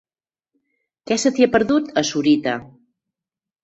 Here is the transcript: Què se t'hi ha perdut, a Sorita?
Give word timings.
Què 1.11 1.19
se 1.25 1.33
t'hi 1.37 1.47
ha 1.49 1.51
perdut, 1.59 1.95
a 2.03 2.07
Sorita? 2.15 2.61